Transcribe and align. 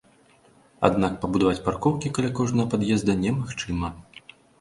Аднак 0.87 1.19
пабудаваць 1.25 1.61
паркоўкі 1.67 2.11
каля 2.15 2.31
кожнага 2.39 2.67
пад'езда 2.73 3.15
немагчыма. 3.21 3.93